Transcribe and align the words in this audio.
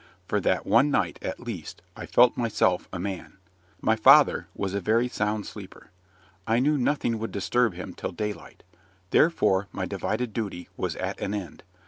For 0.27 0.39
that 0.41 0.65
one 0.65 0.89
night, 0.89 1.19
at 1.21 1.39
least, 1.39 1.83
I 1.95 2.07
felt 2.07 2.35
myself 2.35 2.89
a 2.91 2.97
man. 2.97 3.37
My 3.81 3.95
father 3.95 4.47
was 4.55 4.73
a 4.73 4.81
very 4.81 5.07
sound 5.07 5.45
sleeper. 5.45 5.91
I 6.47 6.57
knew 6.57 6.75
nothing 6.79 7.19
would 7.19 7.31
disturb 7.31 7.75
him 7.75 7.93
till 7.93 8.11
daylight; 8.11 8.63
therefore 9.11 9.67
my 9.71 9.85
divided 9.85 10.33
duty 10.33 10.69
was 10.75 10.95
at 10.95 11.19
an 11.21 11.35
end. 11.35 11.61